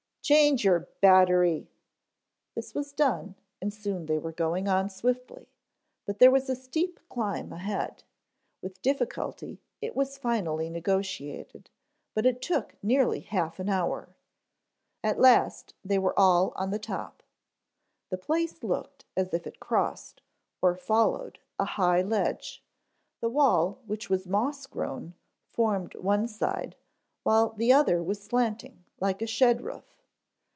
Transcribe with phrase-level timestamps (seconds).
[0.23, 1.67] "Change your battery."
[2.55, 5.49] This was done, and soon they were going on swiftly,
[6.05, 8.03] but there was a steep climb ahead.
[8.61, 11.69] With difficulty it was finally negotiated,
[12.13, 14.15] but it took nearly half an hour.
[15.03, 17.23] At last they were all on the top.
[18.09, 20.21] The place looked as if it crossed,
[20.61, 22.63] or followed a high ledge,
[23.19, 25.13] the wall which was moss grown
[25.49, 26.77] formed one side,
[27.23, 29.97] while the other was slanting, like a shed roof.